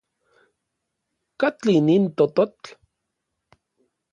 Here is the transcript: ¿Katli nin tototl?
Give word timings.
¿Katli 1.39 1.75
nin 1.85 2.03
tototl? 2.17 2.65